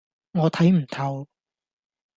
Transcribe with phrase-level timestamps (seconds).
[0.31, 1.27] 我睇唔透